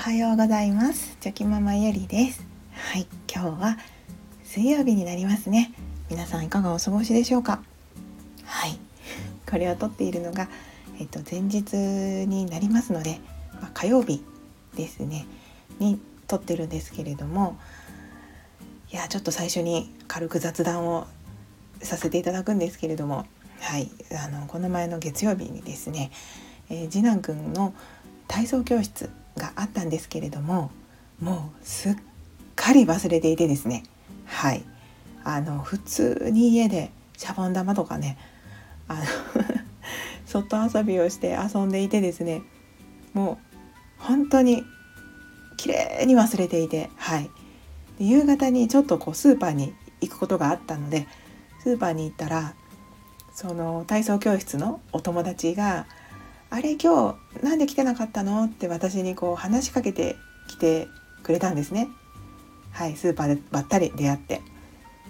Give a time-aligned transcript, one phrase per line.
[0.00, 1.18] はようございます。
[1.20, 2.42] チョキママゆりです。
[2.72, 3.76] はい今日は
[4.44, 5.74] 水曜日になりますね。
[6.08, 7.60] 皆さんいかがお過ごしでしょうか？
[8.46, 8.78] はい
[9.46, 10.48] これを撮っているのが
[10.98, 11.74] えっと前日
[12.26, 13.20] になりますので、
[13.60, 14.24] まあ、火曜日
[14.74, 15.26] ですね。
[15.78, 17.58] に撮ってるんですけれども
[18.90, 21.08] いやちょっと最初に軽く雑談を
[21.82, 23.26] させていただくんですけれども
[23.60, 23.90] はい
[24.24, 26.10] あのこの前の月曜日にですね、
[26.70, 27.74] えー、次男くんの
[28.28, 29.10] 体操教室
[29.40, 30.70] があったんですけれども
[31.20, 31.96] もうすっ
[32.54, 33.84] かり忘れていてですね。
[34.26, 34.62] はい。
[35.24, 38.16] あの普通に家でシャボン玉とかね
[38.88, 39.00] あの
[40.24, 42.40] 外遊びをして遊んでいてですね
[43.12, 43.38] もう
[43.98, 44.64] 本当に
[45.58, 47.30] 綺麗に忘れていてはい。
[47.98, 51.06] で夕方にちょっとこうスーパーに行くことがあったので
[51.62, 52.54] スーパーに行ったら
[53.34, 55.86] その体操教室のお友達が
[56.50, 60.16] 「あれ今日なんで来てなかったの?」って私にこう話しかけて
[60.48, 60.88] きて
[61.22, 61.88] くれたんですね。
[62.72, 64.40] はいスーパーでばったり出会って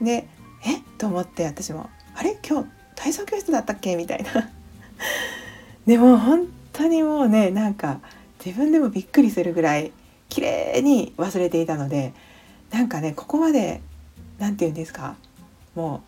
[0.00, 0.26] で
[0.64, 0.78] え？
[0.78, 2.38] っと思って私も「あれ？
[2.48, 4.30] 今日体操教室だったっけ?」みたいな
[5.86, 8.00] でも本当にもうねなんか
[8.44, 9.92] 自分でもびっくりするぐらい
[10.28, 12.12] 綺麗に忘れていたので
[12.72, 13.80] なんかねここまで
[14.38, 15.14] 何て言うんですか？
[15.74, 16.02] も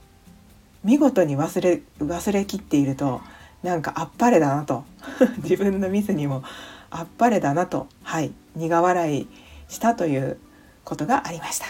[0.84, 3.20] う見事に忘れ忘れきっていると
[3.66, 4.84] なんかあっぱれだなと。
[5.42, 6.44] 自分のミスにも
[6.88, 7.88] あっぱれだなと。
[8.04, 8.32] はい。
[8.54, 9.28] 苦笑い
[9.68, 10.38] したという
[10.84, 11.66] ことがありました。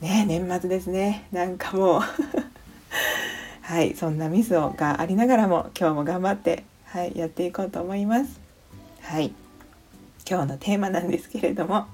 [0.00, 1.28] ね年末ですね。
[1.30, 2.02] なんかもう。
[3.62, 3.94] はい。
[3.94, 8.40] そんなミスをがありながらも今日も頑張ってはいやっていこうと思います。
[9.02, 9.32] はい。
[10.28, 11.86] 今日のテーマなんですけれども。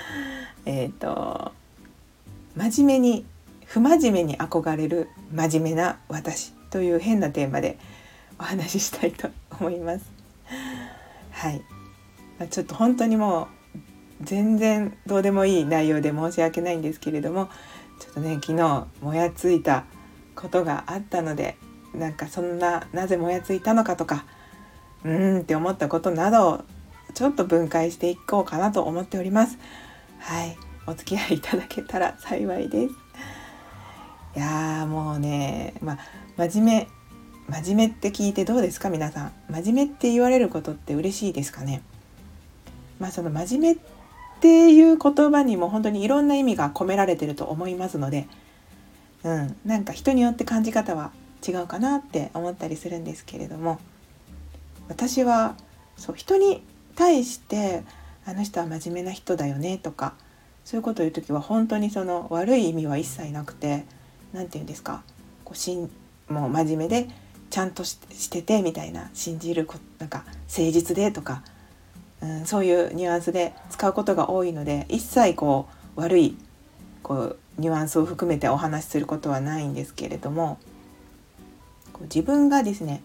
[0.64, 1.52] えっ、ー、と
[2.56, 3.26] 真面目に
[3.66, 7.78] 不真面目に憧れる真面目な私という変なテーマで
[8.38, 10.04] お話ししたいと思います。
[11.32, 11.62] はい、
[12.38, 13.46] まちょっと本当にもう
[14.22, 17.48] 全然どうでもいい内容で申し訳ないんですけれども
[17.98, 19.84] ちょっとね昨日もやついた
[20.34, 21.56] ことがあったので
[21.94, 24.24] なんかそんななぜもやついたのかとか
[25.04, 26.64] うーんって思ったことなどを
[27.14, 29.58] ちょっと分解していこうかなと思っております。
[30.18, 32.94] はいお付き合いいただけたら幸いです
[34.36, 35.98] いやーもうねまあ
[36.36, 36.88] 真面目
[37.48, 38.90] 真面目って聞いてどうですか？
[38.90, 39.32] 皆さん。
[39.48, 41.80] 真面目って言われることって嬉しいですかね？
[42.98, 43.84] まあその真面目っ
[44.40, 48.26] ていう言葉にも本当にいろんな意味が込められてると思いますので
[49.22, 49.56] うん。
[49.64, 51.12] なんか人によって感じ方は
[51.46, 53.78] 違うかなって思ったりするんですけれども
[54.88, 55.54] 私は
[55.96, 56.62] そう人に
[56.96, 57.84] 対して
[58.26, 60.14] あの人は真面目な人だよねとか
[60.64, 63.84] そういうことを言う時は本当にその悪い意味は一切なくて
[64.32, 65.02] 何て言うんですか？
[65.44, 65.88] こうしん
[66.28, 67.08] もう真面目で
[67.50, 67.96] ちゃんとし
[68.30, 71.42] ててみたいな信じるこなんか誠実でとか、
[72.20, 76.36] うん、そういうニュアンスで使うことが多いので一切こう悪い
[77.02, 80.58] こうニュアンスを含めてお話しすることはないんですけれども
[81.92, 83.02] こう自分がですね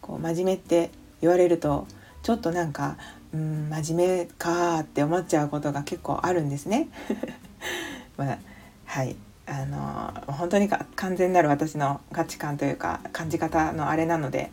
[0.00, 1.86] こう真面目って言われると
[2.22, 2.96] ちょっとなんか
[3.34, 6.88] うん真面目かって思っちゃうことが結構あるんですね。
[8.16, 8.38] まあ、
[8.86, 9.16] はい
[9.48, 14.50] あの本当に完全なる私の価値観というか感じ方のあれなので、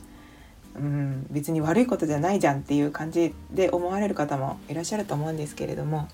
[0.75, 6.07] うん、別に悪いことじゃないじゃんっていう感じで思われる方もいらっしゃると思うんですけれども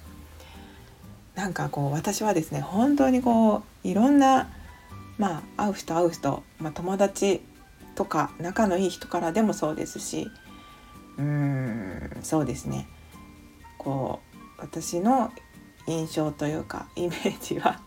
[1.36, 4.50] なんかこう私はですね本当にこういろんな
[5.20, 7.42] まあ会う人会う人、まあ、友達
[7.94, 10.28] とか仲のいい人からでもそうですし
[11.18, 12.88] うんそうですね。
[13.78, 14.20] こ
[14.58, 15.32] う私の
[15.88, 17.80] 印象というかイメージは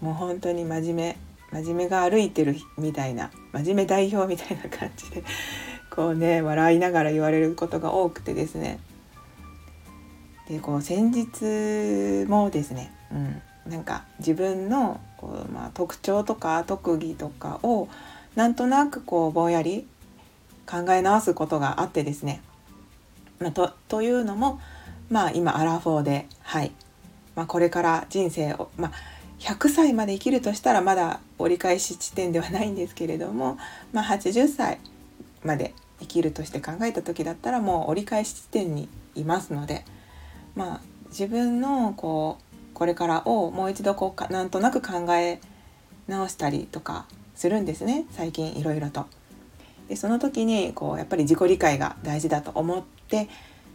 [0.00, 1.16] もう本当に真面目
[1.52, 5.22] 真面目が歩いてるみたいな真面目代表みたいな感じで
[5.90, 8.78] こうね笑いながら言われることが多くてですね
[10.48, 17.88] でこう先日もですね、うん、なんか自分のこう、まあ、特徴とか特技とかを
[18.34, 19.86] なんとなくこうぼんやり
[20.66, 22.42] 考え直すことがあってですね。
[23.38, 24.60] まあ、とというのも、
[25.10, 26.72] まあ、今アラフォーで、はい
[27.34, 28.92] まあ、これから人生を、まあ、
[29.40, 33.58] 100歳まで生きるとしたらまだ折り返し地点ではないんですけれども、
[33.92, 34.78] まあ、80歳
[35.44, 39.84] まで生きるとして考えた時だったらもう折り返し地点にいますので、
[40.54, 42.44] まあ、自分のこう
[42.74, 45.40] これからをもう一度こうかなんとなく考え
[46.08, 49.06] 直したりとかするんですね最近いろいろと。
[49.88, 53.28] でその時にこうやっぱり自己理解が大事だと思って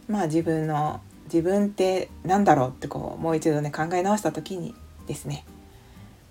[0.08, 4.74] まあ自分の自分って何だろうってこうもう一度ね考え直した時に
[5.06, 5.44] ですね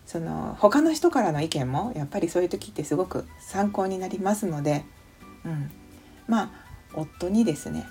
[0.06, 4.83] その他の人からの意見もやっぱりそういう時ってすごく参考になりますので、
[5.45, 5.71] うん、
[6.27, 6.51] まあ
[6.94, 7.86] 夫にですね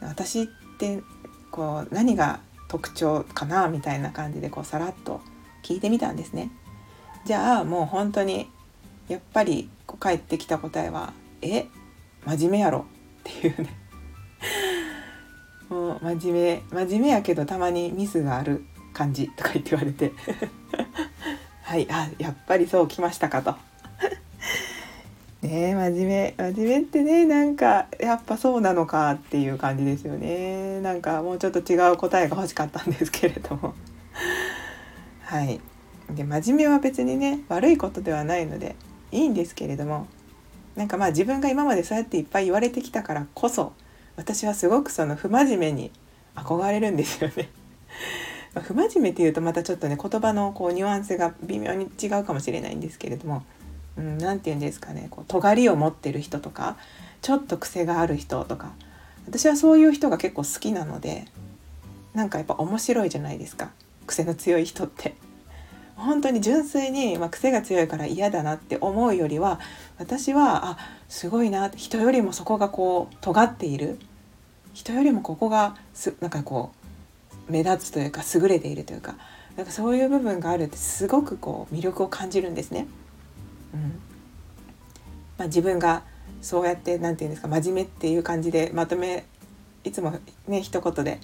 [0.00, 0.46] 私っ
[0.78, 1.02] て
[1.50, 5.20] こう何が特徴かなみたいな感じでこうさらっと
[5.62, 6.50] 聞いてみたんですね。
[7.24, 8.50] じゃあもう本当に
[9.08, 11.66] やっぱりこう返ってきた答えは「え
[12.26, 12.84] 真面目やろ」
[13.20, 13.68] っていうね。
[15.70, 20.12] もう真面目真面目やけどたまにミスがある感じとか言って言われて。
[21.74, 23.56] はいあやっぱりそうきましたかと。
[25.42, 33.74] ね真面目真面目ってねなんかやっぱそうなのかっていう感じですよねなんかもうちょっと違う答えが欲しかったんですけれども
[35.22, 35.60] はい
[36.14, 38.76] で真面目は別にね悪いことではないので
[39.10, 40.06] いいんですけれども
[40.76, 43.72] なんかまあ自分が今までそうやっていっぱい言われてきたからこそ
[44.14, 45.90] 私はすごくその不真面目に
[46.36, 47.50] 憧れるんですよね。
[48.54, 53.44] ま不真面目っていうとまたちょっとね言葉のこうニュアンスが微妙に違うかもしれないんですけれども
[53.96, 56.76] 何、うん、て言うんですかねこう尖りを持ってる人とか
[57.22, 58.72] ちょっと癖がある人とか
[59.26, 61.26] 私はそういう人が結構好きなので
[62.14, 63.70] なんかやっぱ面白いじゃないですか
[64.06, 65.14] 癖の強い人って。
[65.96, 69.60] 本当に純粋に、まあ、癖が強いから嫌だなって思うよりは
[69.96, 70.78] 私はあ
[71.08, 73.98] すごいな人よりもそこがこう尖っている
[74.72, 76.83] 人よりもここがすなんかこう
[77.48, 79.16] 目立つというか優れているというか
[79.56, 82.86] なんかそういう部分があるってすごくこう魅力を感じるんですね。
[83.72, 84.00] うん
[85.38, 86.02] まあ、自分が
[86.40, 89.24] そうやって何て言うんですか真面目っていう感じでまとめ
[89.82, 91.18] いつもね一言で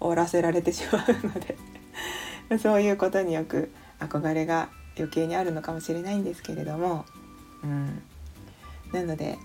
[0.00, 1.56] 終わらせられてしまうので
[2.58, 7.04] そういうことによく憧れが余計にあるのかもしれないんですけれども、
[7.62, 8.02] うん、
[8.92, 9.38] なので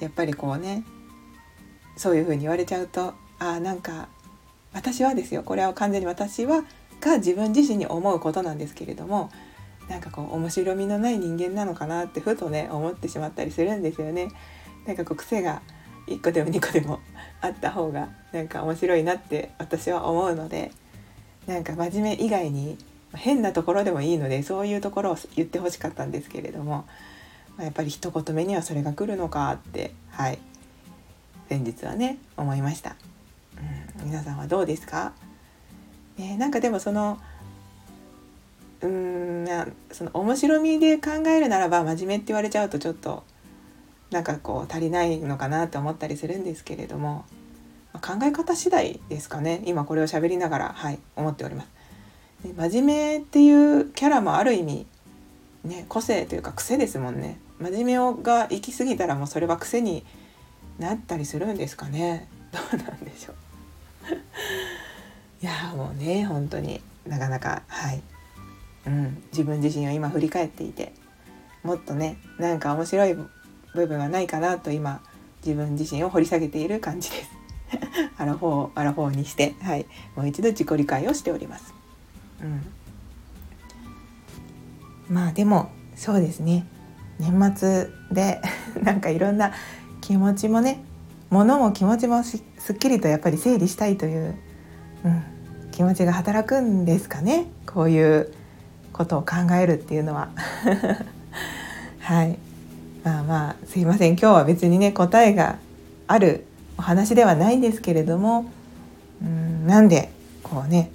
[0.00, 0.84] やっぱりこうね
[1.96, 4.08] そういうふうに言われちゃうとあなんか
[4.78, 6.62] 私はですよこれは完全に私は
[7.00, 9.28] が自分自身に思うことなんですけれども
[9.88, 14.28] なんかこう面白みのない人間なのかなってふとね思ってしまったりするんですよね。
[14.86, 15.62] なんかこう癖が
[16.06, 17.00] 1個でも2個でも
[17.40, 20.70] あった方がなんか面白いなって私は思うので
[21.46, 22.78] なんか真面目以外に
[23.14, 26.86] 変なところでもいいのでそういうところを言ってほしかったんですけれども、
[27.56, 30.38] ま、やっぱり一言目にはそれが来るのかってはい
[31.50, 32.96] 前日はね思いました、
[34.00, 35.12] うん、皆さんはどうですか、
[36.16, 37.18] ね、なんかでもその
[38.80, 39.46] うん
[39.90, 43.24] その面白みで考えるならば真面目って言われちゃうとちょっと
[44.10, 47.24] なんかこう足りないのかなと思ったりするんですけれども、
[47.92, 49.62] まあ、考え方次第ですかね。
[49.66, 51.68] 今これを喋りながらはい思っております。
[52.56, 54.86] 真面目っていうキャラもある意味
[55.64, 57.40] ね個性というか癖ですもんね。
[57.58, 60.04] 真面目が行き過ぎたらもうそれは癖に
[60.78, 62.28] なったりするんですかね。
[62.52, 63.47] どうなんでしょう。
[65.42, 68.02] いやもうね本当になかなかはい、
[68.86, 70.92] うん、自分自身を今振り返っていて
[71.62, 75.00] もっとねなんか面白い部分はないかなと今
[75.44, 77.30] 自分自身を掘り下げている感じです。
[78.16, 79.86] アラフォーアラフォーにしてはい。
[80.16, 81.74] もう一度自己理解をしております。
[82.42, 82.46] う
[85.12, 86.66] ん、まあでもそうですね。
[87.18, 88.40] 年末で
[88.82, 89.52] なんかいろんな
[90.00, 90.80] 気持ちもね
[91.30, 92.38] 物も気持ちもす
[92.72, 94.34] っきりとやっぱり整理したいという、
[95.04, 95.22] うん、
[95.70, 97.46] 気持ちが働くんですかね。
[97.66, 98.32] こういう
[98.92, 100.30] ことを考えるっていうのは。
[102.00, 102.38] はい。
[103.04, 104.12] まあまあすいません。
[104.12, 105.58] 今日は別にね答えが
[106.06, 106.46] ある
[106.78, 108.46] お話ではないんですけれども
[109.22, 110.10] うんなんで
[110.42, 110.90] こうね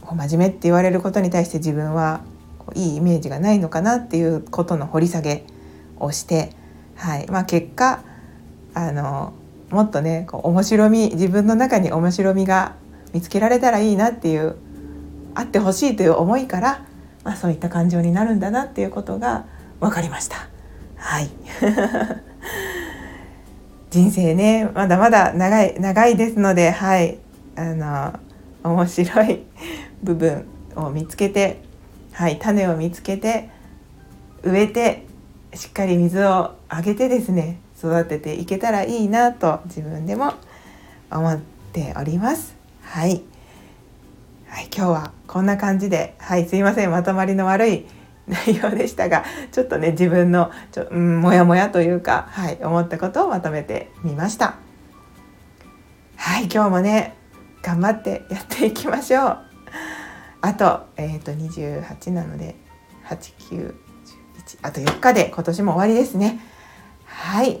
[0.00, 2.22] こう真面目って言われることに対して自分は
[2.58, 5.44] こういいイメージがないのかなっていうことの掘り下げ
[5.98, 6.52] をして、
[6.96, 7.26] はい。
[7.28, 8.02] まあ、結果
[8.74, 9.32] あの
[9.70, 12.76] もっとねこう面白み自分の中に面白みが
[13.12, 14.56] 見つけられたらいいなっていう
[15.34, 16.86] あってほしいという思いから、
[17.24, 19.46] まあ、そういった感情になるんだなっていうことが
[19.80, 20.48] 分かりました。
[20.96, 21.30] はい。
[23.90, 27.18] 人生ねまだまだ長い長いですのではい。
[27.54, 28.18] あの
[28.64, 29.42] 面白い
[30.02, 31.62] 部分を見つけて、
[32.12, 33.50] はい、種を見つけて
[34.42, 35.06] 植えて
[35.54, 40.34] しっかり水をあげてですね育てていけたらいいなと自分でも
[41.10, 41.38] 思っ
[41.72, 42.54] ております。
[42.82, 43.22] はい、
[44.48, 47.86] はい、今日はこんな感じで、はい、すいませんまとまりの悪い
[48.28, 54.54] 内容でしたがちょっとね自分のちょ、うん、もやもやというか、はい、思ったことをまとめてみました。
[56.16, 57.16] はい今日もね
[57.62, 59.38] 頑張ってやっていきましょう。
[60.40, 62.56] あと,、えーと、28なので
[63.08, 63.74] 8911
[64.62, 66.40] あと4日で今年も終わりですね
[67.04, 67.60] はい